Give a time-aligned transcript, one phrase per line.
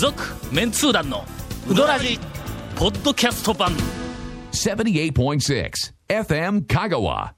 [0.00, 1.26] 続メンツー団の
[1.68, 2.18] ウドラジ
[2.74, 3.70] ポッドキャスト版。
[4.50, 5.70] 78.6
[6.08, 6.94] FM Kagawa.
[6.96, 7.34] 今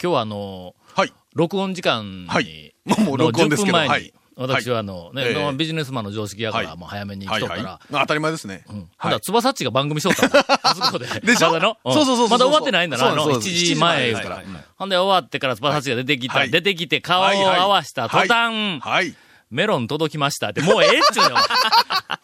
[0.00, 1.12] 日はあのはい。
[1.34, 2.74] 録音時間に、はい。
[2.86, 3.76] もうもう録音ですけど。
[3.76, 4.14] の10分前に、はい。
[4.38, 5.52] 私はあの、ね、ええ。
[5.52, 6.78] ビジネスマンの常識やから、はい。
[6.78, 8.64] もう早めに来はいとったら、当たり前ですね。
[8.70, 8.76] うん。
[8.76, 10.44] はいほんだら、つばさっちが番組しとったの。
[10.62, 11.06] あそこで。
[11.20, 11.52] でしょ？
[11.52, 11.92] まだの、ん。
[11.92, 14.36] そうそうそうそうまだ終わってないんだな、あの、1そうなんです時前言うから。
[14.36, 14.64] はいはいはい。
[14.76, 16.50] ほんで、終わってからつばさっちが出てきた、はい。
[16.50, 19.14] 出てきて顔を合わした途端、はい。
[19.50, 21.36] メロン届きましたって、もうええっちゅうの。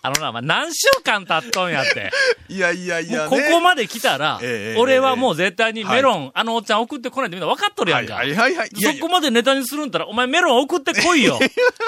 [0.05, 2.11] あのな、まあ、何週間経っとんやって。
[2.49, 3.31] いやいやいやね。
[3.31, 8.15] ここまで来たら、ええ俺はもう絶対にメロン、あのおっちゃん送ってこないってみんな分かっとるやんか。
[8.15, 8.71] はいはいはい。
[8.75, 11.39] そこまでネタにするんだったら、お前メロン送ってこいよ。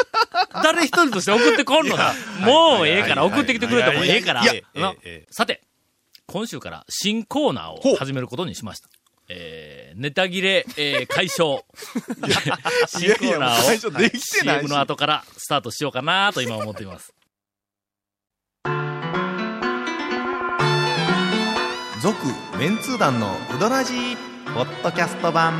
[0.62, 2.14] 誰一人として送ってこんのだ。
[2.40, 4.42] もうええから、送ってきてくれてもええから。
[5.30, 5.62] さて、
[6.26, 8.88] 今週から新コーナーを始めることにしました。
[9.28, 11.62] えー、ネタ切れ、えー、解消。
[12.86, 17.14] 新コーナーをできてないし CM の後からスタートしようかなと今思っています。
[22.04, 22.18] 続
[22.58, 24.16] メンツー団のウドラジー
[24.54, 25.54] ポッドキャスト版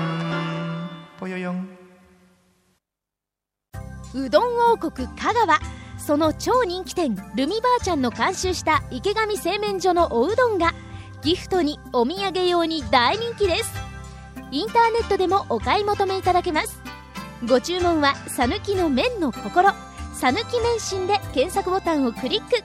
[1.19, 1.66] ぽよよん
[4.14, 5.58] うどん王国香川
[5.97, 10.75] その超人気店ルミばあちゃんの監修した池上製麺所のおうどんが
[11.25, 13.72] ギフトにお土産用に大人気です
[14.50, 16.81] インターネットでもお買い求めいただけます
[17.48, 19.70] ご注文は「さぬきの麺の心」
[20.14, 22.62] 「さぬき麺心」で検索ボタンをクリック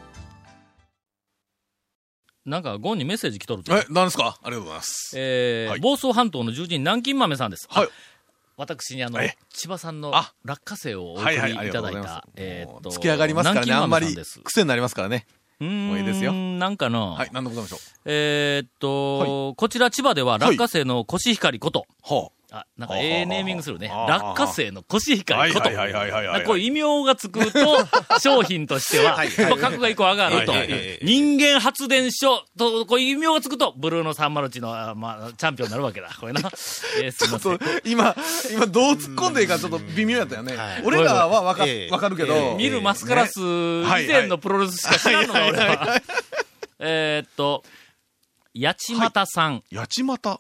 [2.46, 3.78] なんか、ゴンにメッセージ来とると。
[3.78, 4.40] え、何ですか？
[4.42, 5.12] ありがとうございます。
[5.16, 7.68] えーはい房総半島の重鎮、南京豆さんです。
[7.70, 7.90] はいあ
[8.58, 14.16] 私にあのえ、千葉さんのあ落花生をお送りはいはい、ありいただいたがとうございます。、えーっと、つき上がりますからね、あんまり。
[14.44, 15.28] 癖になりますからね。
[15.62, 17.80] うーんもういいですよなんかの、はい、何でございましょう？
[18.06, 23.90] えーっと、こちら千葉では落花生のコシヒカリこと、はあ、なんかはあええネーミングするね。
[23.90, 25.36] はあ落花生のコシヒあ。
[25.36, 25.68] カリこと。
[25.68, 26.44] はいはいはいはいはいはい。
[26.46, 27.60] こういう異名がつくと、
[28.20, 29.16] 商品としては、
[29.60, 30.54] 格が一個上がると。
[31.04, 36.10] 人間発電所と、こういう異名がつくと、ブルーの301の、あまあ、チャンピオンになるわけだ。
[36.20, 36.42] これな。
[37.02, 37.58] えーすいませんちょっ。
[37.60, 38.16] と、今、
[38.52, 40.82] 今どう突っ込んでいいかちょっと微妙やったよねはい。
[40.84, 42.56] 俺らはわかええわかるけえど。
[42.58, 46.02] 見るマスカラス以前のプロレスしか知らんのが俺は。
[46.80, 47.64] えーっと、
[48.60, 50.40] 八幡さん、八幡。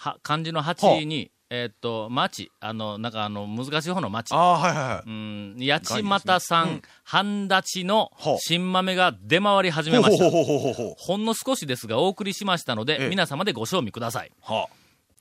[0.00, 4.36] は、漢字の8に、えーっと、町、あの、なんかあの、難しい方の町あ。
[4.38, 5.12] あ、はいはいはうい。
[5.12, 10.30] ん、八幡さん、半立ちの新豆が出回り始めました。
[10.30, 14.32] ほんの少しですがお送りしましたので、ええ皆様でご賞味ください。
[14.42, 14.68] は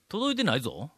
[0.07, 0.91] 届いてないぞ。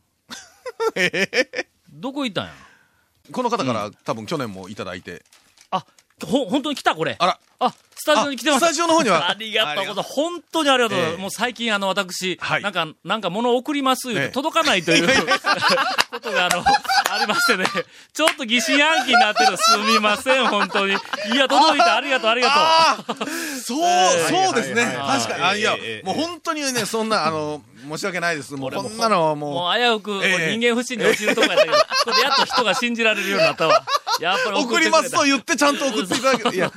[1.92, 2.52] どこ行ったんや？
[2.54, 3.32] あ。
[3.32, 5.24] この方から多分去年もいただいて。
[5.72, 5.86] あ、
[6.26, 7.16] ほ、本当に来たこれ。
[7.20, 7.40] あら。
[7.60, 8.64] あ、スタジオに来てます。
[8.64, 10.14] あスタジオの方にはありがとうございます。
[10.14, 11.16] 本当にありがとうございます。
[11.16, 15.08] ええもう最近あの、私、はいなんか、なんか物を送ります言う届かないという
[16.10, 17.66] ことがあの、ありましてね。
[18.14, 19.56] ちょっと疑心暗鬼になってる。
[19.58, 20.94] すみません、本当に。
[20.94, 21.96] いや、届いた。
[21.96, 23.16] ありがとう、ありがとう。
[23.62, 24.98] そう、そうですね。
[25.00, 25.44] 確かに。
[25.44, 28.54] あ、いやええ、もう本当にね、そんな、あの、申し訳ないです。
[28.54, 33.84] もうこんなのはももう危うく、人間不信に落ちるとこやったけど、 これやっと人が信じられるようになったわ。
[34.20, 36.72] やっぱう、り送りますと言ってちゃんと送っていただけいや、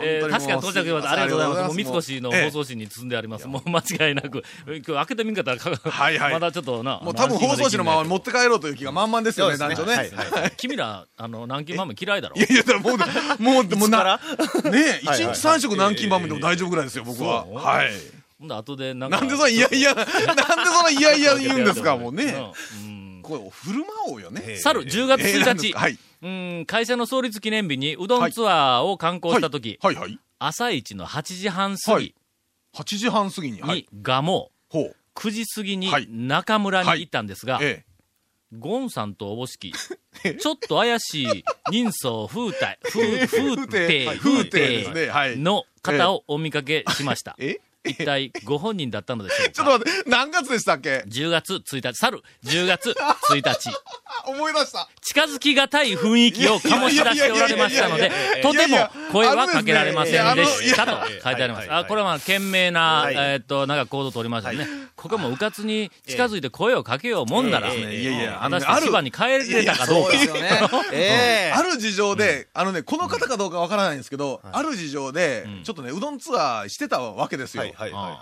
[0.00, 1.12] えー、確かに到着しました。
[1.12, 1.66] ありがとうございます。
[1.66, 3.46] もう三越の放ええ送紙に積んであります。
[3.46, 4.42] もう 間違いなく。
[4.66, 6.98] 今日開けてみんかったらか、はいはい まだちょっとな。
[7.02, 9.94] もう多分放送紙のまま持もって帰ろうという気が満々ですよね、団長ね。
[9.94, 12.40] はいはい君ら、あの、南京豆嫌いだろい。
[12.40, 14.20] やいや、もう、もう、 もうな、
[14.64, 17.46] ねえ、一日三食南京バムでも大丈夫ぐらいですよ、僕は。
[17.46, 17.90] はい。
[18.38, 19.18] ほんで、後でなんか。
[19.18, 22.52] なんでそんないやいや、なんでそんないやいや言うんですか、もうね。
[22.84, 23.20] うん。
[23.22, 24.56] これ、振る舞おうよね。
[24.56, 25.98] 去る10月えーなん1日、はい。
[26.22, 30.18] うん、会社の創立記念日にうどんツアーを観光した時、はいはい。
[30.38, 32.14] 朝一の8時半過ぎ
[32.74, 33.60] 8時半過ぎに。
[33.60, 33.88] はいに。
[34.02, 34.96] 蒲生、ほう。
[35.14, 37.84] 9時過ぎにはい中村に行ったんですが、え
[38.56, 47.34] ゴンさんとおぼしき、ちょっと怪しい人相風体、 風、風体、はい風い体の方をお見かけしました。
[47.38, 47.48] え。
[47.48, 52.90] え一体ご本人だったのでしょうちょっかと待って、何月でしたっけ ?10 月1日、去る10月
[53.30, 54.88] 1日、あ、 思い出した。
[55.02, 58.10] 近づきがたい雰囲気を醸し出しておられましたので、
[58.40, 58.78] とても
[59.10, 61.72] 声はかけられませんでしたと書いてあります。
[61.72, 64.66] あ、これはまあ、懸命な、えっと、なんか行動をりましたね。
[64.94, 70.10] ここもうかつに近づいて声をかけようもんなら、いやいや、あのして千に帰れたかどうか。
[71.54, 77.64] ある事情で、あのね、この方かどうかわからないんですけど、ある事情で、ちょっとね、うどんツアーしてたわけですよ。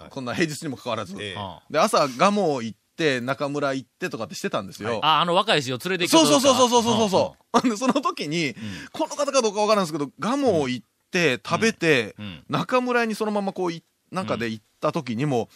[0.08, 1.14] こんな平日にもかかわらず。
[1.14, 1.36] で、
[1.78, 5.00] 朝、ガモ行って、中村行ってとかってしてたんですよ。
[5.02, 7.60] あ、あの若い人を連れて行そうそうそうそうそそうそう。
[7.60, 7.70] そう。
[7.70, 8.54] でその時に、
[8.92, 12.44] この方かどうかわからないんですけど、蒲生行って、食べて、うん。
[12.50, 13.82] 中村にそのままこうい、
[14.12, 15.48] なんかで行った時にも、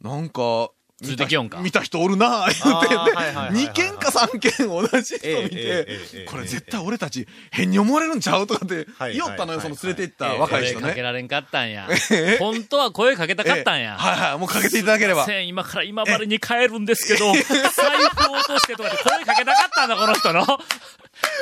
[0.00, 0.70] なんか、
[1.02, 1.60] ついてきよんか。
[1.60, 11.02] 見た人おるなぁ、言うて、で、2件か3件同じ人見てええ、これ絶対俺たち変に思われるんちゃうとかってはい言おったのよ、はいその連れて行ったはい若い人声かけね。
[11.02, 11.88] られんかったんや。
[12.38, 13.96] 本当は声かけたかったんや。
[13.96, 15.24] はいはい、もうかけていただければ。
[15.26, 20.46] せん今から今治に帰るんですけど、財布を落としてとかで声かけたかったんだ、この人の。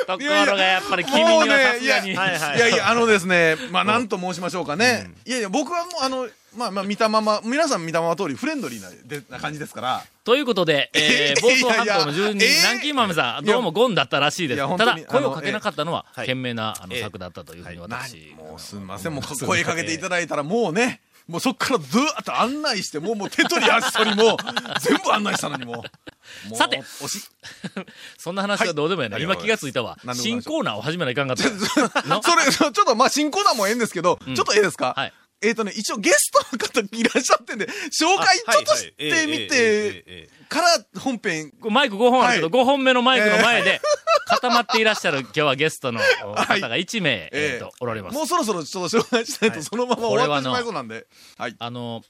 [0.07, 2.11] ところがやっぱり君にはさすがに。
[2.11, 5.11] いやいやあのですね、 まあ、なんと申しましょうかね。
[5.25, 10.03] いやいや、僕はもう、あの、まあまあ、見たまま、皆さん見たまま通り、フレンドリーなでな感じですから。
[10.23, 14.77] ということで、 えー、房総半島の住人南京豆さん、どうもゴンだったらしいです。
[14.77, 18.33] ただ、声をかけなかったのは、ええ賢明な、あの、ええ策だったというふうに私。
[18.35, 24.35] もうすみません、もう声かけていただいたら、もうね、もうそっからずーっと案内して、もうもう手取り足取りも、
[24.81, 26.08] 全部案内したのにもう。
[26.55, 26.81] さて。
[28.17, 29.15] そんな話はどうでもやな。
[29.15, 29.23] はい。
[29.23, 29.97] 今気がついたわ。
[30.13, 31.43] 新コーナーを始めないかんかった。
[32.07, 32.21] の？
[32.23, 34.93] それ、 ちょっとまあ、新コーナーもええんですけど、ちょっとええですか？
[34.95, 35.13] はい。
[35.41, 40.67] えっ、とね、一応ゲストの方いらっしゃってんで、紹介ちょっとしてみて、から
[40.99, 42.63] 本編、マイク5本あるけど、はい。
[42.63, 43.79] 5本目のマイクの前で
[44.27, 48.15] 固まっていらっしゃる今日はゲストのはい方が1名、えええーと、おられます。
[48.15, 48.23] も。
[48.23, 51.07] うそろそろちょっと紹介しないと、そのまま終わってしまいそうなんで。
[51.37, 51.55] はい。
[51.57, 52.01] あの、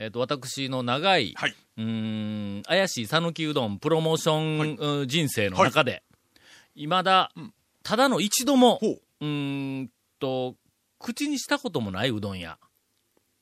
[0.00, 1.54] えっ、と、私の長い、はい。
[1.76, 6.02] うーん、怪しい讃岐うどんプロモーション、うん人生の中で、
[6.74, 7.30] 未だ、
[7.82, 9.00] ただの一度も、ほう。
[9.20, 10.56] うーんと、
[10.98, 12.56] 口にしたこともないうどん屋。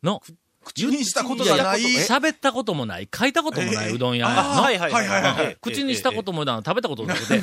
[0.03, 0.21] の、
[0.65, 1.81] 口にしたことがない。
[1.81, 4.29] 喋ったこともない、書いたこともないうどん屋。
[4.29, 5.23] の、あはいはいはいはい。
[5.23, 7.41] はい口にしたこともない、食べたこともなくて、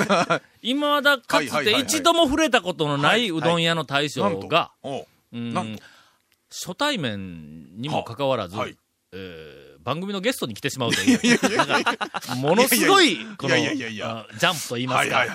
[0.61, 1.19] 今だ。
[1.19, 4.73] かつて一度も触れたことのないうどん屋の大将が、
[5.31, 8.77] 初対面にもかかわらず、ははい
[9.15, 11.95] えー番組のゲストに来てしまうという、なんか、
[12.37, 15.25] ものすごい、この、ジャンプと言いますか、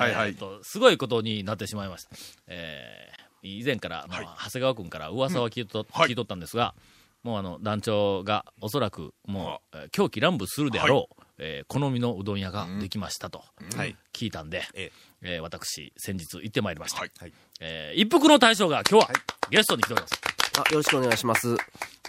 [0.65, 2.11] すごいことになってしまいました。
[2.49, 4.29] えー以前から、あのはい。
[4.45, 6.09] 長谷川君から噂は聞いと,、はい。
[6.09, 6.75] 聞いとったんですが、
[7.23, 13.45] もうあの、団長がおそらく、もう、えー狂気乱舞するであろう、えー好みのうどん屋ができましたと、
[13.77, 13.97] はい。
[14.13, 14.91] 聞いたんで、え
[15.23, 15.37] え。
[15.39, 16.99] ー私、先日行ってまいりました。
[16.99, 17.11] はい。
[17.21, 17.33] はい。
[17.61, 19.13] えー一服の大将が今日は、
[19.49, 20.15] ゲストに来ております。
[20.57, 21.57] あ、よろしくお願いします。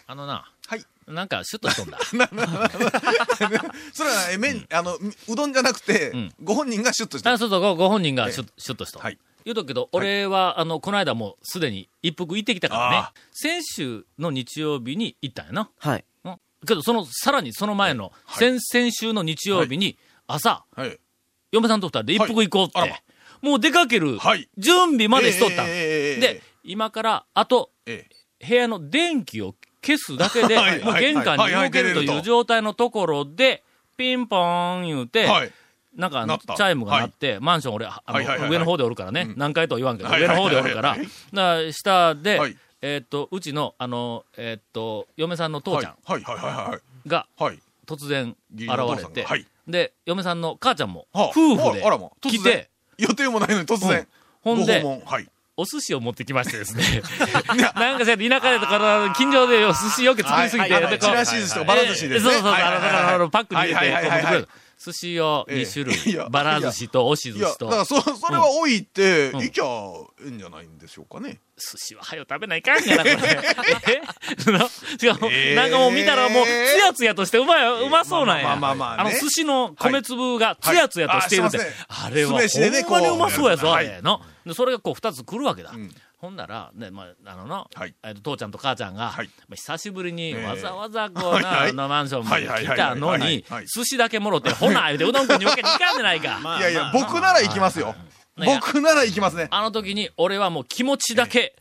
[0.07, 0.50] あのな、はい。
[1.11, 1.99] なんかシュッとしとんだ。
[3.93, 8.99] それは、え、麺、あの、うどんじゃなくてん、ご本人がシュッとしてあそうそう、ごご本人がシュッシュッとした。
[8.99, 9.17] はい。
[9.43, 12.97] 言うとくけど、俺は、あの、この間もうすでに一服行ってきたからね。
[12.97, 13.13] あ。
[13.31, 15.69] 先週の日曜日に行ったんやな。
[15.77, 16.05] はい。
[16.23, 16.37] うん。
[16.65, 19.97] けど、その、さらにその前の、先々週の日曜日に、
[20.27, 20.99] 朝、はい。
[21.51, 23.03] 嫁さんと二人で一服行こうって、
[23.41, 24.47] もう出かける、はい。
[24.57, 28.21] 準備までしとったで、今から、あと、ええ。
[28.47, 33.63] 部屋の電気を消すだけで、 はいもう玄関に動けるという状態のところで、
[33.97, 35.51] ピンポーン言うて、はい。
[35.95, 36.25] なんか
[36.55, 39.33] チャイムが鳴って、マンション俺、あの、上の方でおるからね、うん。
[39.37, 42.57] 何回とは言わんけど、はい上の方でおるから、だから下で、はい。
[42.83, 45.97] えーっと、うちの、あの、えーっと、嫁さんの父ちゃん。
[47.05, 47.59] がはい。
[47.85, 48.67] 突然現
[48.97, 49.27] れて、
[49.67, 51.29] で、嫁さんの母ちゃんも、はあ。
[51.29, 51.81] 夫婦で
[52.21, 54.07] 来て、予定もないのに突然。
[54.41, 55.05] ほんでご訪問。
[55.05, 55.27] はい。
[55.61, 56.83] お寿司を持ってきましてですね。
[57.75, 64.49] なんかしら田舎でとか、近所で寿司よく作りすぎて、はいはいでこうちらし寿司とかバラ寿司でそうそうそう、あの、パックに入れて、持ってくる
[64.83, 65.99] 寿司を2種え。
[66.07, 67.65] えいや類、バラ寿司と押し寿司と。
[67.65, 67.77] だか。
[67.77, 69.43] らそ、それは置いて、うん。
[69.43, 71.39] いきゃええんじゃないんでしょうかね。
[71.55, 73.15] 寿司は早よ食べないかんやな、これ。
[73.93, 74.51] え？
[74.51, 74.69] な違う、
[75.29, 75.55] えー。
[75.55, 76.47] なんかもう見たらもう、つ
[76.83, 78.43] やつやとしてうまい、うまそうなんや。
[78.43, 79.13] まあまあまあまあね。
[79.13, 81.57] の寿司の米粒がつやつやとしているって。
[81.57, 81.67] はい。
[81.87, 83.75] あれは、ほんまにうまそうやぞ、こう。
[83.75, 84.21] あれの。
[84.45, 85.71] でそれがこう二つ来るわけだ。
[85.71, 85.89] ん
[86.21, 87.95] ほんなら、ね、まあ、あのな、はい。
[88.03, 89.29] えっと父ちゃんと母ちゃんが、はい。
[89.47, 90.45] まあ久しぶりにええ。
[90.45, 96.39] わざわざこうな、あのマンションまで来たのに寿司だけもろって、ほな、言うてうどん食いにわけにいかんじゃないか。
[96.43, 97.95] ま あいやいや、僕なら行きますよ。
[98.37, 99.47] 僕なら行きますね。
[99.49, 101.55] あの時に俺はもう気持ちだけ、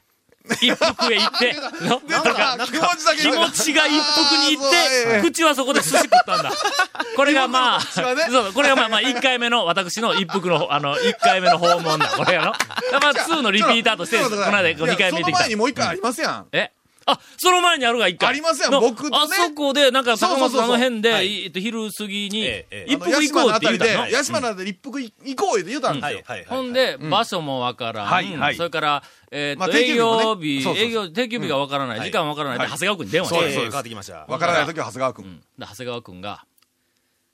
[0.55, 4.77] 一服へ行って、の出た気持ちだけ気持ちが一服に行って、
[5.19, 6.53] え口はそこで寿司食ったんだ。
[7.17, 12.53] これがまあ、そう、これがまあまあ1回目の私の一服の、あの、1回目の訪問だ、これやろ。
[13.01, 15.57] まあ2のリピーターとして、この間2回目行ってきたその前に。
[15.57, 16.47] もう一回ありますやん。
[16.53, 16.71] え？
[17.13, 18.31] あ、その前にあるが一回。
[18.31, 24.09] ありますやんの僕とねあそこで、なんか高松のあの辺で、はいえっと昼過ぎにえええ、一服行こうって言うたの。
[24.09, 26.23] ヤシマのあたりで一服行こうって言うたんですよ。
[26.49, 28.55] ほんで、場所もわからん。
[28.55, 33.35] それから、えーっと、まあ定休営業日、そうそうそう営業、定休日がわからない、うん時間わからないで、はい長谷川君に電話して。
[33.37, 34.27] そうですええ変わってきました。
[34.27, 35.25] わからない時は長谷川君。
[35.25, 36.45] うんで長谷川君が、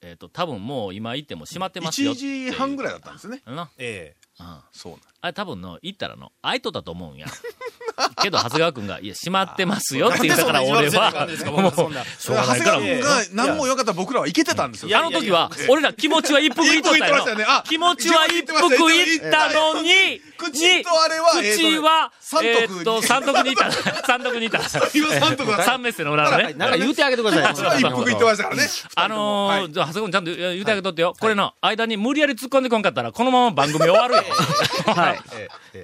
[0.03, 2.53] えーっと、多分もう今行っても閉まってますよ1っていう。
[2.53, 3.43] 時半ぐらいだったんですね。
[3.47, 3.71] な。
[3.79, 4.15] え
[4.73, 7.27] そうなんあれ多分の、行ったらの、空いとったと思うんや。
[8.23, 14.99] けど、長谷川くんが、いや、閉まってますよって言ったから、 俺は、もう、しょうがないから、長谷川君が何も言わんかったら僕らはいけてたんですよ。
[14.99, 17.25] あの時は、俺ら気持ちは一服いっとったよ。
[17.65, 23.71] 気持ちは一服いったのに、口とあれは口は、三えっと、三徳にいった。
[24.05, 24.61] 三徳にいった。
[24.95, 26.55] 今三徳だ三メッセの裏のね。
[26.55, 27.81] なんか言うてあげてください。
[27.81, 28.69] 一服言ってましたからね。
[28.95, 31.15] あのはいー、じゃあ、長谷川君ちゃんと言うてあげとってよ。
[31.19, 34.23] これの、間に無理やり突っ込んでこんかったら、このまま番組終わるよ。
[34.87, 35.17] はい。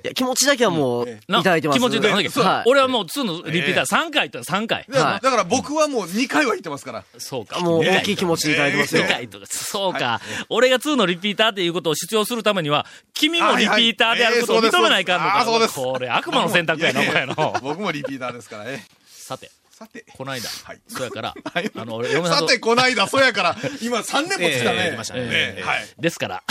[0.05, 1.79] いや、気持ちだけはもう、いただいてます。
[1.79, 2.41] 気持ちで、なんだっけ？
[2.41, 2.63] はい。
[2.67, 4.85] 俺はもう2のリピーター3回言ったら3回。
[4.89, 7.05] だからはいだから僕はもう2回は言ってますから。
[7.19, 7.61] そうか。
[7.61, 9.09] もうね大きい気持ちでいただいてますよ2。
[9.09, 10.21] 回とか、そうか。
[10.49, 15.37] 俺が2のリピーターっていうことを主張するためには、君もリピーターであることを認めないかんのか。
[15.39, 17.35] えーそうですこれ悪魔の選択やな、お前の。
[17.63, 18.87] 僕もリピーターですからね。
[19.07, 20.05] さて、さて。
[20.17, 24.79] この間、はいそうやから、 はいあの、俺、嫁さんと、さて、こないだ、そやから、今3年も来たね。
[24.85, 25.89] ええ来ましたねええはい。
[25.99, 26.43] ですから、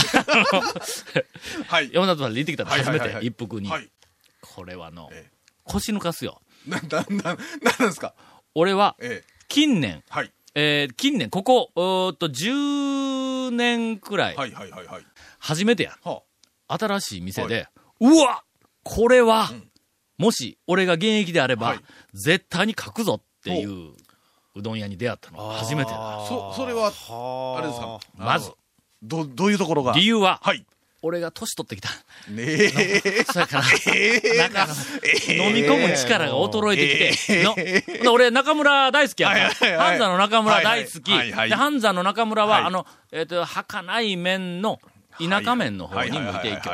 [1.67, 1.89] はい。
[1.93, 3.69] 嫁さんと行ってきたの初めて一服に。
[3.69, 3.89] はい。
[4.41, 5.31] これはのええ、
[5.65, 6.41] 腰抜かすよ。
[6.67, 7.37] な、な、な、なん
[7.89, 8.13] ですか？
[8.55, 9.31] 俺は、ええ。
[9.47, 10.31] 近年、はい。
[10.55, 15.05] えー近年、ここ、うーっと、10年くらい、はいはいはいはい。
[15.39, 15.97] 初めてや。
[16.03, 16.21] は
[16.67, 17.67] 新しい店で、
[17.99, 18.43] うわ
[18.83, 19.67] これは、ん
[20.17, 21.79] もし俺が現役であれば、はい
[22.13, 23.93] 絶対に書くぞっていう
[24.55, 25.97] うどん屋に出会ったのが初めてだ。
[26.23, 26.27] あ。
[26.27, 26.91] そ、それは、
[27.57, 27.99] あれですか？
[28.15, 28.51] まず、
[29.01, 29.93] ど、どういうところが？
[29.93, 30.65] 理由は、はい。
[31.03, 31.89] 俺が年取ってきた。
[32.29, 33.23] ねえ。
[33.31, 34.47] そやから、ええな。
[34.49, 34.67] んか
[35.29, 39.89] 飲み込む力が衰えてきて、ので俺、中村大好きやから、はいはいはい。
[39.89, 41.11] 半山の中村大好き。
[41.11, 42.63] で、半山の中村は、はい。
[42.65, 44.79] あの、えっ、と、儚い麺の、
[45.17, 46.71] 田舎麺の方に向いていきょ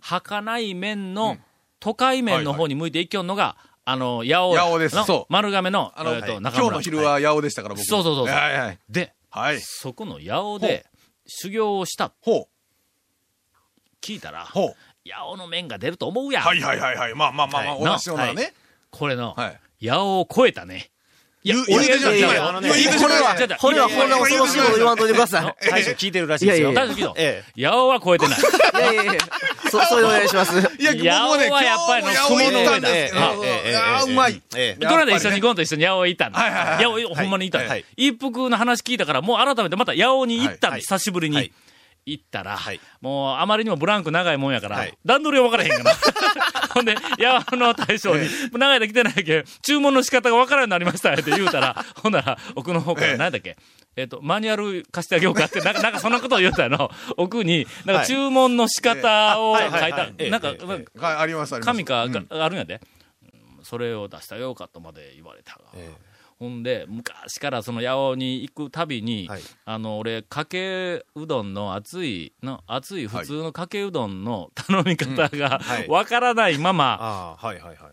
[0.00, 1.36] 儚い麺の、
[1.80, 4.54] 都会麺の方に向いていきょんのが、あの、八尾。
[4.54, 4.62] や。
[4.62, 4.96] 八尾です。
[5.28, 6.68] 丸亀の、えっ、と、今中村。
[6.68, 7.84] 日の昼は八尾でしたから、僕。
[7.86, 8.26] そうそうそう。
[8.26, 9.60] で、はい。
[9.60, 10.86] そこの八尾で、
[11.26, 12.57] 修行をした、ほう。
[14.02, 14.76] 聞いたら、ほう。
[15.08, 16.44] 八尾の麺が出ると思うやん。
[16.44, 17.14] はいはいはいはい。
[17.14, 18.52] まあまあまあまあ、はいお出し物はね。
[18.90, 19.48] これの、は
[19.80, 19.86] い。
[19.86, 20.90] 八尾を超えたね。
[21.44, 25.70] いや言う、言うてしまいいやいやいや今あのね今言うてしまいました違う違うこれはこんな恐ろしいこと言わんといてください。
[25.70, 26.74] 大将聞いてるらしいですよ。
[26.74, 28.38] 大丈夫え八尾は超えてない。
[28.38, 28.42] い
[28.74, 29.12] やいやいや、
[29.70, 30.60] そ、そお願いします。
[30.60, 34.42] 八尾はやっぱりの今日も八尾行ったんですけど、ええええええああ、うまい。
[34.56, 36.40] ええこの間一緒にゴンと一緒に八尾行ったんだ。
[36.40, 37.84] はいはいはい八尾、ほんまに行ったんだはい。
[37.96, 41.52] 一服の話聞いたから、もう改めてまた八尾に行ったんだ、はい久しぶりにはい。
[42.10, 45.96] 行ったらはい、もうあまりにもブランク長いもんやからはい、段取りが分からへんから。
[46.74, 53.56] ほんで、八尾の大将に、長い間来てないけん、注文の仕方が分からんようになりましたって言うたら、 ほんなら、奥の方からええ何だっけ
[53.96, 56.90] えっと、マニュアル貸してあげようかって、なんか、なんかそんなことを言うたやの。
[57.16, 61.66] 奥に、なんかはい注文の仕方を書いたなんかあります、あります。
[61.66, 62.06] 紙か、あ
[62.48, 62.74] るんやで。
[62.74, 62.98] うん
[63.64, 65.64] それを出してあげようかとまで言われたが。
[65.74, 65.92] え
[66.38, 69.42] ほんで、昔からその八尾に行くたびに、はい。
[69.64, 75.88] あの、俺、かけうどんの熱い、の、熱い普通のかけうどんの頼み方がはい。
[75.88, 77.92] わからないまま、はいはいはい。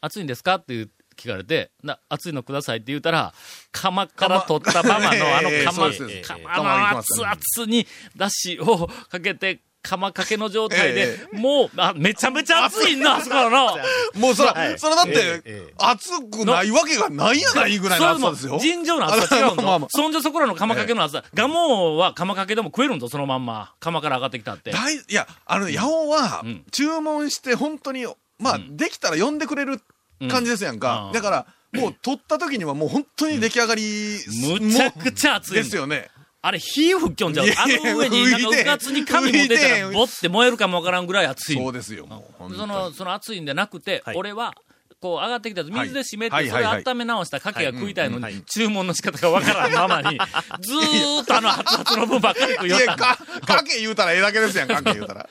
[0.00, 0.56] 熱いんですか？
[0.56, 3.32] っていう聞かれて、な、熱いのくださいって言うたら、
[3.70, 7.86] 釜から取ったままのあのええ釜、釜の熱々に
[8.16, 13.76] だしをかけて、釜かけの状態でえ、もう、あ、めちゃめちゃ熱いな、あそこの。
[14.14, 18.58] もうそら、はいそれだって、ええええ熱くないわけがないやないぐらいの熱さですよ。
[18.58, 19.88] 尋常の厚さ違うん まあまぞあ。
[19.90, 21.24] そんじょそこらの釜かけの厚さ。
[21.34, 23.74] ガモは釜かけでも食えるんぞ、そのまんま。
[23.78, 24.72] 釜から上がってきたって。
[24.72, 28.06] 大いや、あのね、八尾はうん、注文して本当に、
[28.38, 29.82] まあ、うんできたら呼んでくれる
[30.30, 31.12] 感じですやんうかん。
[31.12, 31.46] だから、
[31.78, 34.18] もう取った時にはもう本当に出来上がり、
[34.60, 36.08] むちゃくちゃ熱いんだですよね。
[36.46, 37.46] あれ、火吹っきょんじゃう？
[37.46, 37.48] い。
[37.48, 41.56] やあの上に、なんか、うかつに紙持ってたら、吹いてボって燃えるかもわからんぐらい熱い。
[41.56, 42.54] そうですよ、もう。
[42.54, 44.52] その、その熱いんじゃなくて、はい俺は、
[45.00, 50.18] こう上がってきたやつ水で締めて、はいそれ温め直したかけが食いたいのに、はい注文の仕方がわからんままに、
[50.60, 55.28] ずーっとあの熱々の分ばっかり食いいや、よったんだか、かけ言うたらええだけですやん、かけ言うたら。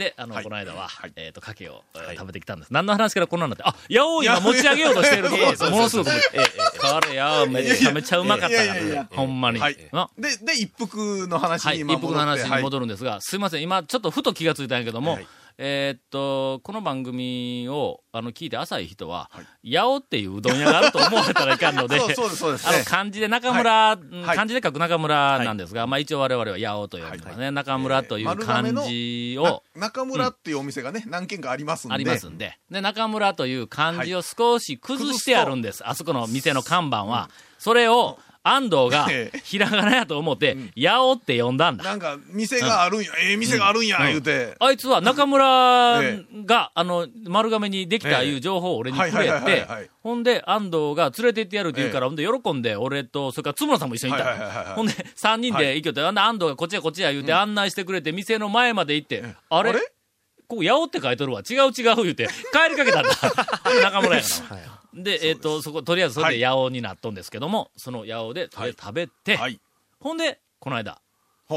[0.00, 2.72] で、あの、はいこの間は、はいえっ、と、かけを、えーはい食べてきたんです。
[2.72, 5.64] 何の話からこんなんなって、あ、八尾を今持ち上げようとしているところです。
[5.64, 6.10] ものすごく。
[6.10, 9.58] えええこれや、めちゃめちゃうまかったかいやいやいやいやら、ほんまに。
[9.58, 12.62] はいなで、で、一服の話はい、一服の話にる。
[12.62, 15.26] 戻るんですが、すいません、今ちょっとふと気がついたんやけども、はい
[15.62, 19.30] えーっと、この番組を、あの、聞いて浅い人は、
[19.62, 22.66] 八尾っていううどん屋があると思われたらいかんので、そうそうです、そうです。
[22.66, 27.50] あの、ね漢字で中村、うんはい漢字で書く中村なんですが、まあ一応我々は八尾と呼んでますね。
[27.50, 31.94] 中村という漢字を、な中村っていうお店がね、何軒かありますんで。
[31.94, 32.58] ありますんで。
[32.70, 35.86] で、中村という漢字を少し崩してあるんです。
[35.86, 37.28] あそこの店の看板は。
[37.58, 41.84] それを、安藤が ええ、ひらがなやと思って、八尾って呼んだんだ。
[41.84, 44.56] なんか、店があるんや、ええ店があるんや、言うて。
[44.58, 49.66] あいつは中村えが、あの、丸亀にできたいう情報を俺にくれて
[50.02, 54.74] ほんで、安藤が連れて行ってやるって言うから、ほんで、喜んで、俺と、それから津村さんも一緒にいた。
[54.74, 59.74] ほんで、三人で行きよって、安藤がこっちやこっちや言うて案内してくれて、店の前まで行って、あれ？
[60.50, 61.42] ここ、八尾って書いとるわ。
[61.48, 63.10] 違う違う言うて、帰りかけたんだ。
[63.82, 65.02] 中村やから。
[65.02, 69.60] で、えっ、と、そこ、とりあえずそれで八尾になっとんですけども、その八尾で、とりあえず食べて、はい。
[70.00, 71.00] ほんで、この間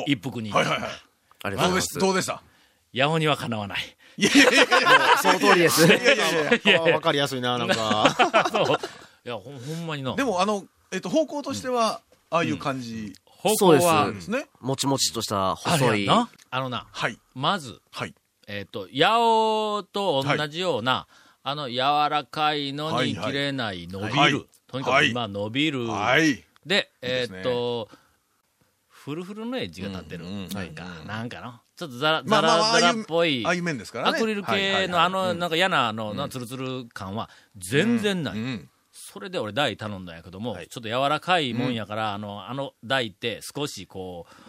[0.06, 0.70] 一服に行った。
[0.70, 1.02] はいはいはい。
[1.46, 2.26] ありがとうございますどうでし。
[2.28, 2.42] た？
[2.96, 3.98] 八尾にはかなわない。
[4.18, 5.88] いやいやいやいやその通りです。
[5.88, 8.16] いやいやわかりやすいな、なんか。
[8.54, 8.78] そう。
[9.26, 10.16] いや、ほんほんまにな。
[10.16, 13.14] でも、あの、えっと、方向としては、ああいう感じ
[13.72, 14.48] うです向は、ね。
[14.62, 16.10] もちもちとしたあ細い。
[16.10, 17.18] あのな、はい。
[17.34, 18.14] まず、はい。
[18.48, 21.08] えっ、と、八尾と同じような、
[21.44, 21.78] あの、柔
[22.10, 24.14] らかいのにはいはい切れない、伸びる。
[24.14, 25.88] はいとにかく今、伸びる。
[25.88, 26.44] はい。
[26.66, 27.90] で、えですねっ、と、
[28.90, 30.26] フルフルのエッジが立ってる。
[30.26, 31.54] うんうんなんか、なんかの？
[31.76, 34.18] ちょっとザラ、ザラザラっぽいああ、いう面ですからね。
[34.18, 38.38] アクリル系のあの、なんか嫌な、あの、なツルツル感は全然ない。
[38.38, 38.70] うん。
[38.92, 44.43] それで俺台頼んだんやけども、ちょっと柔らかいもんやから、あの、あの台って少しこう、お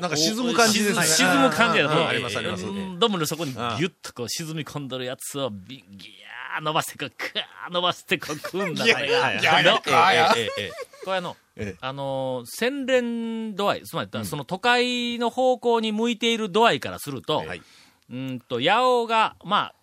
[0.00, 1.06] なんか沈む感じですね。
[1.06, 2.02] 沈む感じやとう。
[2.02, 2.08] ん。
[2.08, 2.66] ありますあります。
[2.66, 2.98] うん。
[2.98, 8.84] ドムの底にギュッとこう沈み込んどるやつをビギャー伸ばしてこう、クー伸ばしてこう食うんだ。
[8.84, 10.72] いやいやのいやええええええ
[11.04, 11.76] これあの、ええ。
[11.80, 17.62] あのー、洗練度合い、つまり、その都会の方向に向いている度合いからすると、はい
[18.10, 19.74] うんと、八尾が、まあ、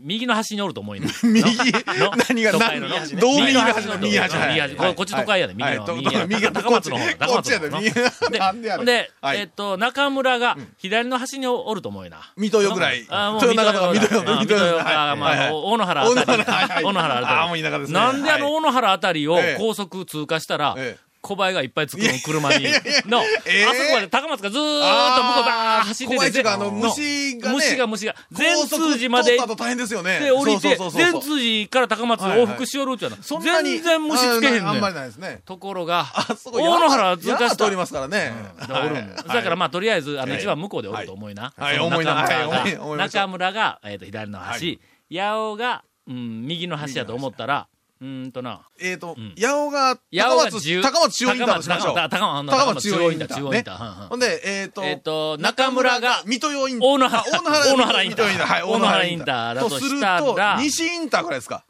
[0.00, 1.06] 右の端におると思いな。
[1.24, 1.42] 右？
[1.42, 2.12] の？
[2.28, 3.14] 何が都会の何？
[3.14, 4.48] のどう右の端端の右端はい。
[4.50, 4.76] 右端。
[4.76, 5.84] ここっち都会やで、右の。
[5.84, 5.96] はい。
[5.96, 7.26] 右や右や高松の方だ。
[7.26, 7.80] 高松の方。
[7.80, 8.86] 右でなんでやねん。
[8.86, 9.38] で、はい。
[9.38, 12.32] えっと、中村が左の端におると思うよな。
[12.36, 13.06] 水戸よぐらい。
[13.08, 14.24] あもう豊中とか水戸よ。
[14.26, 16.84] あ水戸よ大野原あたり。
[16.84, 17.26] 大野原あたり。
[17.26, 17.94] あーもう田舎ですね。
[17.94, 18.54] なんであのはい。
[18.54, 19.56] 大野原あたりをええ。
[19.58, 22.64] 高速通過したら、ええ小林がいっぱい作る車に、
[23.06, 27.54] の、ええあそこまで高松がずーっと向こうバーッ走ってて、あのの虫がね。
[27.56, 30.20] 虫が虫が、全通寺まで大変ですよね。
[30.20, 34.66] で降りて、全通寺から高松往復しよるっての全然虫つけへんねん。
[34.66, 35.40] ああんまりないですね。
[35.46, 36.06] ところが、
[36.52, 37.64] 大野原通過した。
[37.64, 37.76] 山通り。
[37.76, 38.32] ますからね。
[38.68, 41.34] おるんだからまあ、とりあえず、あの、一番向こうでおると思い。
[41.34, 41.52] な。
[41.56, 42.26] はい思いな
[42.96, 47.66] 中村がえっと、左の端、八尾が、うん、右の端やと思ったら、
[48.04, 51.94] うーんとな、えっとん、八尾が、八尾高松、高松中央インターとしましょう。
[51.94, 53.28] 高松中央インター。
[53.28, 53.80] ね中央インター。
[53.80, 56.88] うんうんほんで、えっと、えっと中村が水戸用インター。
[56.88, 57.24] 大野原あ
[57.72, 61.64] 大野原インターはい、大野原インターだととするしたとら、西インターぐらいですか？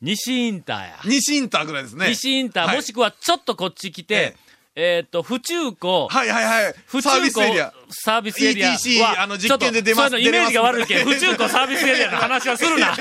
[0.00, 1.00] 西インターや。
[1.04, 2.10] 西インターぐらいですね。
[2.10, 4.36] 西インター、はいもしくはちょっとこっち来て、
[4.76, 6.74] えっと、府中湖、はいはいはい。
[6.86, 7.72] 府中サービスエリア。
[7.88, 12.94] サービスエリアは ETC あの実験で出ますそういうのイメージが悪いけん、出れます府中湖サービスエリアの話はするな。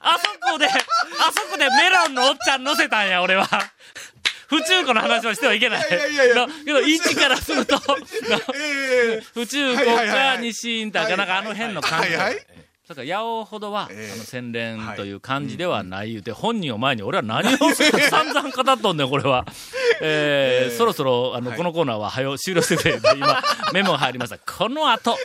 [0.00, 0.70] あそこで、あ
[1.32, 3.46] そこでメロンのおっちゃん乗せたんや、俺は。
[4.48, 5.88] 府中湖の話はしてはいけない。
[5.88, 7.82] いやいやいやのけど、位置からすると、の
[8.56, 12.08] ええ府中湖はいはいはいかはい西インターかなんかあの辺の感じ。
[12.08, 12.46] はいはい。
[12.90, 19.46] だから、八尾ほどは、ええあの、洗練という感じではない言うて、本人を前に俺は何を散々語っとんねん、これは。
[20.02, 23.40] えーええそろそろ、あの、はいこのコーナーは、はよ、終了してくれって、今、
[23.72, 24.38] メモが入りました。
[24.38, 25.16] この後、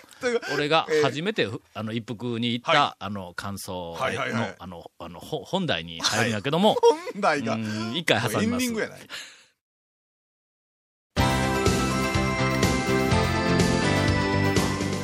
[0.53, 6.77] 俺が初めて、あの、一服に行った、はあの、感想の、あの、あの、ほ本題に入るんやけども、
[7.13, 7.57] 本題が。
[7.95, 8.71] 一回挟みます。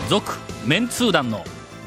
[0.10, 0.32] 続、
[0.68, 1.44] メンツー団の、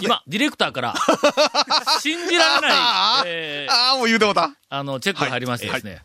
[0.00, 0.94] 今、ディレクターから、
[2.00, 2.72] 信じられない、
[3.26, 3.72] えー。
[3.72, 4.50] ああ、もう言うてもうた。
[4.68, 6.02] あの、チェックが入りましてですね、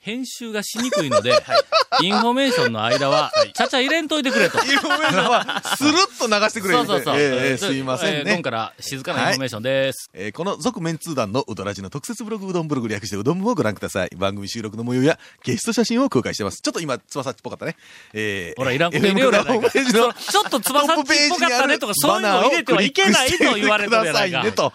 [0.00, 1.32] 編集がしにくいので、
[2.02, 4.58] インフォメーションの間は、ちゃちゃ入れんといてくれと。
[4.64, 6.74] インフォメーションは、スルッと流してくれ。
[6.74, 7.16] そうそうそう。
[7.18, 8.42] ええええですいませんえー今ね。
[8.42, 10.08] から静かなインフォメーションです。
[10.14, 14.10] えーこの続メンツー団のうどらじの特設ブログうどんブログ略してうどん部をご覧ください。
[14.16, 16.62] 番組収録の模様やゲスト写真を公開してます。
[16.62, 17.76] ちょっと今、つばさっぽかったね。
[18.14, 20.14] えー、ほら、いらんこと入れようやない FM ホームページのか。
[20.14, 24.52] ちょっとつばさっぽかったねとか、そういうのを入れてはいけないと言われてるやないかね。
[24.52, 24.72] と。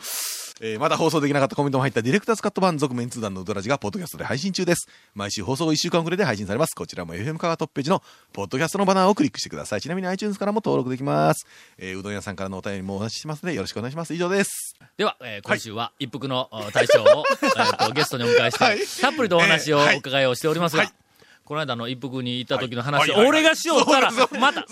[0.61, 4.87] えーまだ放送できなかったコメントも入ったディレクターズカット版続メンツー団のうどらじがポッドキャストで配信中です。
[5.13, 6.75] 毎週放送1週間遅れで配信されます。
[6.75, 9.81] こちらも FM カガトップページのポッドキャストのバナーをクリックしてください。
[9.81, 11.45] ちなみに iTunes からも登録できます。
[11.77, 14.13] えーうどん屋さんからのお便りもお待ちしてますのでよろしくお願いします。
[14.13, 14.75] 以上です。
[14.95, 20.93] では、えー今週は一服のお大将を、えーとゲストにお迎えして、はいたっぷりとお話をお伺いをしておりますが、はい
[21.43, 24.65] この間の一服に行った時の話、はいはい俺がしよったらまた、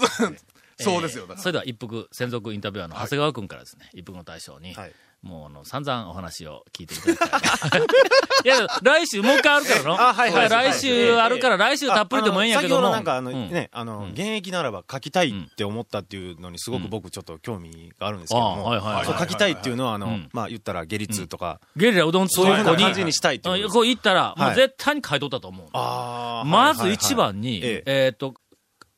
[0.79, 1.23] そうですよ。
[1.23, 4.91] だからそれでは一服専属インタビュアーの長谷川君からですね、一服の大将に、はい
[5.23, 7.81] もうあの散々お話を聞いていただきたい。
[8.43, 10.01] いや、来週もう一回あるからの。
[10.01, 10.71] あはいはいはい。
[10.73, 12.87] 来週あるから、来週たっぷりでもええんやけども。
[12.87, 13.49] あの先ほどなんかあの、うん。
[13.49, 20.29] ね、あの、現役ならば書きたいって思ったっていうのにすごく僕ちょっと興味があるんですけども、あはいはい書きたいっていうのはあの、うん。
[20.33, 23.69] まあ言ったら下律とか、ゲリラうどんそういうふうな感じにしたいっていう。
[23.69, 24.55] こう行ったら、もうはい。
[24.55, 25.67] 絶対に書いとったと思う。
[25.71, 28.05] あーまず一番に、ええ。
[28.07, 28.33] えっと、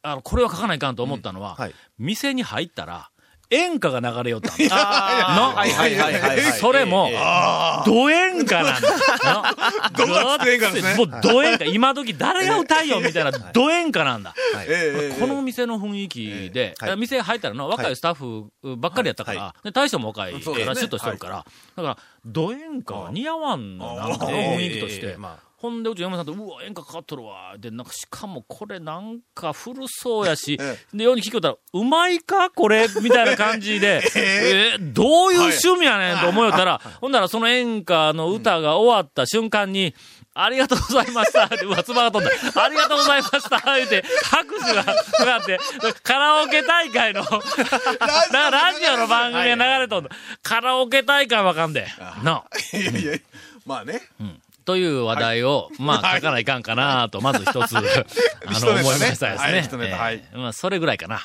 [0.01, 1.75] あの、これは書かないかんと思ったのは、はい。
[1.99, 3.09] 店に入ったら、
[3.49, 4.75] 演歌が流れよったんだ。
[4.75, 5.55] あー。
[5.55, 6.41] はいはいはい。
[6.53, 7.09] それも
[7.85, 8.89] ド演歌なんだ。
[9.97, 10.95] どがつく演歌ですね。
[10.95, 11.65] もうド演歌。
[11.65, 14.33] 今時誰が歌いよみたいなド演歌なんだ。
[14.67, 16.97] ええこの店の雰囲気で、はい。
[16.97, 25.17] 店入ったらの若いスタッフばっかりやったから、大将も若いシュッとしてるから、だから、ド演歌は似合わんの、なんかの雰囲気として。
[25.65, 27.55] ほんで、うち山さんと、うわ、演歌かかっとるわ。
[27.57, 32.49] で、なんか、しかもこれなんか古そうやし、 えで、ように聞きよったら、うまいか？
[32.49, 32.87] これ？
[33.01, 39.93] みたいな感じで、 えーどういう趣味やねんと思いよったら、ほんならその演歌の歌が終わった瞬間に、
[40.37, 42.61] ありがとうございましたって、うわ、つばが飛んだ。
[42.61, 45.57] ありがとうございました言って、拍手がかかって、
[46.03, 47.39] カラオケ大会の、だか
[48.31, 50.09] らラジオの番組が流れとんだ。
[50.43, 51.87] カラオケ大会わかんで。
[52.23, 52.45] なあ。
[52.77, 53.17] いやいや、
[53.65, 54.01] まあね。
[54.65, 57.81] という話題を、まあ、書かないかんかなと、ままず一つ、 あ
[58.51, 59.91] 一の、思いましたですね。
[59.93, 61.21] はいまあ、それぐらいかな。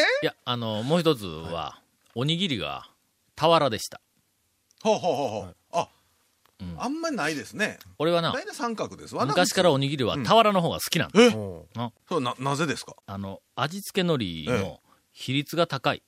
[0.00, 1.80] えいや、あの、もう一つは、
[2.14, 2.88] おにぎりが、
[3.36, 4.00] 俵でした。
[4.82, 5.56] ほうほうほうほう。
[5.72, 5.88] あ、
[6.78, 7.78] あんまりないですね。
[7.98, 9.14] 俺はな、三角です。
[9.14, 11.30] 昔からおにぎりは俵の方が好きなんだ。
[11.30, 11.66] そ
[12.10, 12.94] う、な、なぜですか？
[13.06, 14.80] あの、味付け海苔えの
[15.20, 16.02] 比率が高い。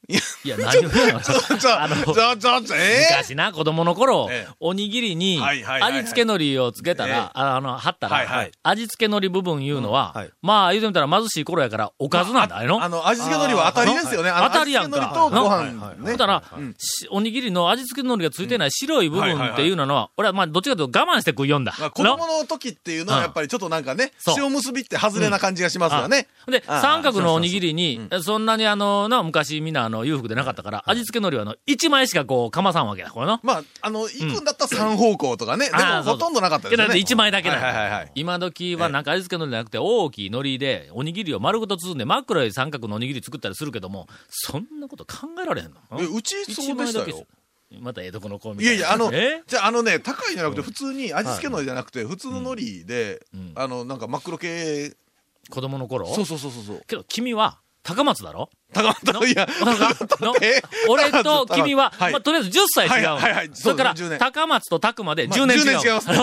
[0.44, 1.20] いや何を言うの？
[1.20, 5.64] あの昔な、子供の頃ええ、おにぎりに、味
[6.04, 7.10] 付け海苔をつけたええ。
[7.10, 12.82] ら、ああの、貼ったらはいはい、味付け海苔部分いうのはうんはい、まあ、言うてみたら貧しい頃やから、おかずなんだ、あれの？
[12.82, 14.30] あの、味付け海苔は当たりですよね。
[14.32, 15.12] 当たりやんか。
[15.12, 16.06] とごな飯ね。
[16.06, 21.74] ほんだらうん、しおにぎりの味付け海苔がついてない白い部分っていうのは、俺はまあ、どっちかというと我慢して食いよんだ。
[21.80, 26.28] まあ子供の時っていうのはやっぱりちょっとなんかね、塩結びって外れな感じがしますよね。
[26.46, 33.40] で、三角のおにぎりに、そんなにあの、な、昔みんなあの、裕福でなかったから、味付け海苔はあの、一枚しかこう、かまさんわけだ、これの。
[33.42, 35.66] まあ、あの、行くんだったら三方向とかね。
[35.66, 36.86] でもほとんどなかったですよね。
[36.88, 38.12] けど一枚だけだはいはいはいはい。
[38.14, 45.80] 今時はなんか味付け海苔じゃなくて、大きい海苔で、おにぎりを丸ごと包んで、真っ黒い三角のおにぎり作ったりするけども、そんなこと考えられへんの？
[46.00, 47.26] えうちそうでしたよ。
[47.80, 49.42] またええとこの子みたいやいや、あの、 え？
[49.46, 54.92] じゃあ、あのね、高いんじゃなくて、普通に味付け海苔じゃなくて、普通の海苔でん、あの、なんか真っ黒系、
[55.48, 56.12] 子供の頃？
[56.12, 56.82] そうそうそうそうそう。
[56.88, 58.50] けど君は、高松だろ？
[58.72, 59.28] 高松？
[59.28, 59.48] いや、
[60.88, 62.12] 俺と君は、はい。
[62.12, 63.14] まあ、とりあえず10歳違うの。
[63.14, 65.64] はいはいはいそれから、そうです10年高松と拓までまあ10年違う。
[65.64, 66.16] 10年違いますね。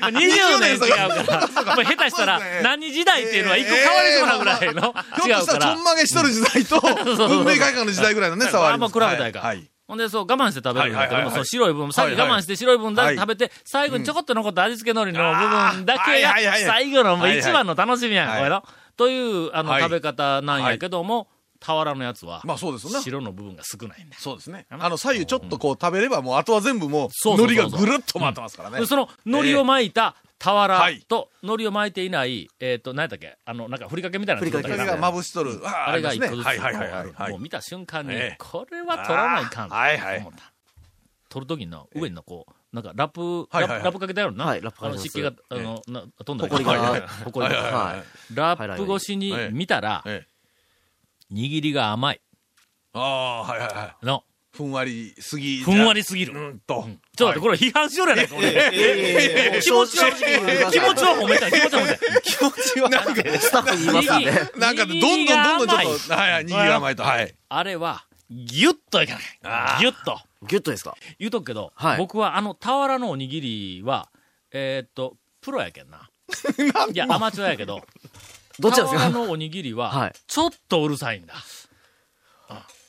[0.00, 1.08] あの20年違うから、
[1.66, 5.58] まあ下手したら何時代っていうのは一個変わりそうなぐらいのひょっとした、違うから。
[5.58, 5.84] らちょん。
[5.84, 9.06] まげしとる時代と、文明開化の時代ぐらいのね、差はああんまります。
[9.06, 9.44] 比べたいから。
[9.46, 9.68] はい。
[9.88, 15.38] ほんで、そう、我慢して食べるんだけども、その白い部分、さっき我慢して白い部分だけ食べて、最後にちょこっと残った味付け海苔の部
[15.76, 18.38] 分だけが、はい最後の一番の楽しみやん、はい。
[18.38, 18.64] これの。
[18.96, 21.28] という、あの、はい食べ方なんやけども、
[21.60, 23.00] 俵のやつは、まあそうですよね。
[23.02, 24.20] 白の部分が少ないんだよ。
[24.20, 24.66] そうですね。
[24.68, 28.86] あの、左右ちょっとこう食べれば、もうあとは全部もう、海苔がぐるっと回ってますからねで。
[28.86, 33.38] その、海苔を巻いた俵はいと、海苔を巻いていない、えっと、何やったっけ？
[33.44, 35.60] あの、なんか、ふりかけみたいなふりかけがまぶしとる。
[35.64, 36.46] ああれが一個ずつ。
[36.46, 37.40] はいはいはいはいはいもう。
[37.40, 40.52] 見た瞬間にええ、これは取らないかんはいはい思った。
[41.28, 44.46] 取るときにな、上にな、こう、なんかラップ、はいはいはいラップラップかけてあるな。
[44.46, 50.32] はいラップかあのけてます湿気が、あの、な飛んだりほこりがはいはいはいほこりがはいラップ越しに見たら、ええ
[51.32, 52.20] 握りが甘い。
[52.92, 54.06] ああ、はいはいはい。
[54.06, 54.22] の、
[54.54, 55.62] ふんわりすぎ。
[55.62, 56.38] ふんわりすぎる。
[56.38, 56.86] うんと。
[57.16, 58.50] ちょっと待って、これ批判しよるやないか、俺。
[59.62, 60.10] 気持ちは、
[60.70, 62.22] 気持ちは褒めたい、気持ちは褒めたい。
[62.22, 64.58] 気持ちは、なんか、スタッフに言いますんで。
[64.58, 67.02] なんか、どんどんどんどんちょっと、はいはい、握りが甘いと。
[67.02, 67.34] はい。
[67.48, 68.04] あれは、
[68.46, 69.80] ギュッといかない。
[69.80, 70.20] ギュッと。
[70.46, 70.96] ギュッとですか？
[71.18, 74.08] 言うとくけど、はい僕はあの俵のおにぎりは、
[74.52, 76.08] えーっと、プロやけんな。
[76.92, 77.82] いや、アマチュアやけど、
[78.58, 79.10] どっちなんですか？
[79.10, 81.34] 俵のおにぎりははい、ちょっとうるさいんだ。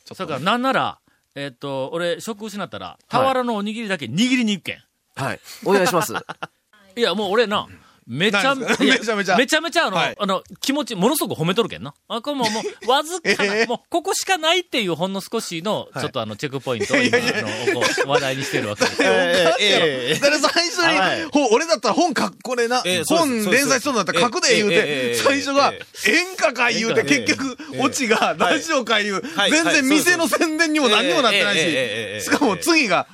[0.04, 0.98] それから、なんなら、
[1.34, 4.84] えーっと、俺、食失ったら、俵のおにぎりだけ握りに行くけん。
[5.16, 5.40] はい。
[5.64, 6.12] お願いします。
[6.94, 7.66] いや、もう俺な、
[8.06, 11.94] めちゃめちゃ、めちゃめちゃ、めちゃめちゃあの、はい、あの、気持ち、ものすごく褒めとるけんな。
[12.08, 17.80] あ、これももう、わずかな、えー、もう、ここしかないっていうほんの少しの、ちょっとあの、チェックポイントを今、い、あの、
[18.12, 19.02] 話題にしてるわけです。
[19.02, 25.72] えー、えー、 最初に、はい、俺だったら本書く、これな、えー、本連載しそうになったら書くで言うて、最初が、
[26.06, 33.06] 演歌か言うて、結局、オチが、ラジオか言う、全然店の宣伝にも何にもなってないし、しかも次が、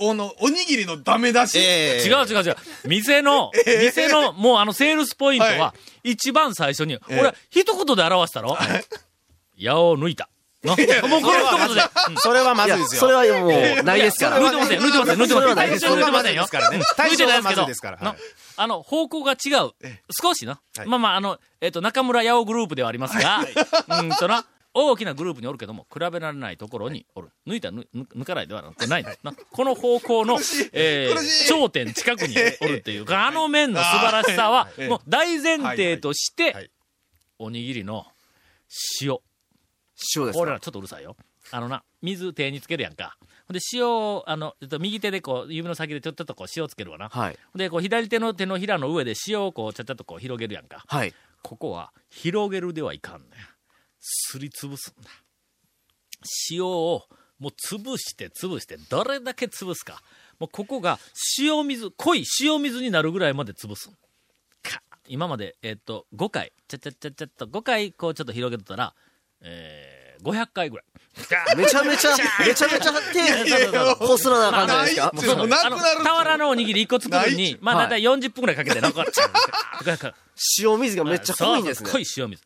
[0.00, 1.58] おの、おにぎりのダメ出し。
[1.58, 2.56] え違う違う違う。
[2.86, 8.56] 店の、店の、もうあの、セールスポイントはは、一番最初に、え俺、一言で表したろ？
[9.56, 10.28] 矢を抜いた。
[10.64, 10.70] の
[11.08, 11.82] もうこの一言で。
[12.08, 13.00] うんそれはまずいですよ。
[13.00, 14.38] それはもう、ないですから。
[14.40, 15.38] 抜いてません、抜いてません、抜いてません。
[15.38, 16.42] それはないです抜いてませんよ。
[16.42, 16.80] ですからね。
[16.96, 17.98] 対抜いてまずいでけど、ですすから。
[18.00, 18.14] の
[18.56, 19.72] あの、方向が違う。
[20.20, 20.60] 少しな。
[20.76, 23.40] はいまあまあ、あの、えっと、中村八尾グループではありますが、
[24.00, 24.44] うんとな、
[24.86, 27.30] 大きなグループにおるけども、比べられないところにおる。
[27.46, 29.04] 抜いた、抜抜抜かないではなくてない。
[29.22, 30.38] なこの方向の、
[30.72, 36.70] えー頂点近くにおるっていうか、 あの面の素晴らしさは、 もう大前提として、はい
[37.40, 38.04] おにぎりの
[39.00, 39.18] 塩。
[40.16, 40.38] 塩ですか？
[40.40, 41.16] 俺らちょっとうるさいよ。
[41.50, 43.16] あのな、水手につけるやんか。
[43.46, 47.08] ほんで、塩を、あの、えっと、右手でこう、指の先でちょっとこう塩つけるわな。
[47.08, 47.38] はい。
[47.54, 50.84] で、こう、左手の手のひらの上で塩をこう、ちゃっちゃっとこう、広げるやんか。
[50.86, 51.14] はい。
[51.42, 53.30] ここは、広げるではいかんねん。
[54.00, 55.10] すりつぶすんだ。
[56.50, 57.04] 塩を、
[57.38, 60.02] もう潰して潰して、どれだけ潰すか。
[60.38, 60.98] もうここが、
[61.38, 63.92] 塩水、濃い塩水になるぐらいまで潰すん。
[64.62, 68.94] か今まで、えっと、5回、ちゃちゃちゃちゃっと、5回、こう、ちょっと広げとったら、
[69.40, 70.86] えー、500回ぐらい。
[71.56, 72.10] めちゃめちゃ、
[72.44, 75.36] めちゃめちゃ手、こすらな感じじゃないですか。
[75.36, 79.04] もうなくなるあの俵のおにぎり1個作るのに、まあ、だいたい40分ぐらいかけて、なんか、
[80.60, 81.98] 塩水がめっちゃ濃いんですね濃。
[81.98, 82.42] い塩水。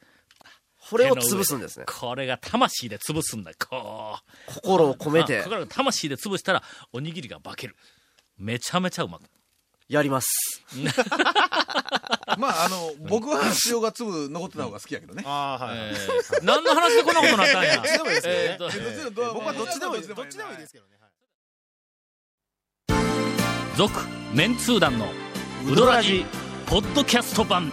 [0.91, 1.87] これを潰すんですね。
[1.87, 3.57] これが魂で潰すんだよ。
[3.69, 4.19] こ
[4.49, 4.55] う。
[4.55, 7.77] 心を込めてあこれが魂で潰したら、おにぎりが化ける。
[8.39, 9.23] めちゃめちゃうまく。
[9.89, 10.29] やります。
[12.39, 15.23] まあ、あの、僕は塩が粒残ってた方が好きやけどね。
[15.27, 15.79] ああ、はい。
[15.79, 17.83] えー、何の話でこんなことになったんや。
[17.83, 20.03] でもいいですよねえーと僕はどっちでもいい。
[20.03, 20.93] どっちでもいいですけどね。
[23.77, 24.01] 続、
[24.35, 25.11] メンツー団の
[25.67, 26.27] ウドラジ、
[26.67, 27.73] ポッドキャスト版。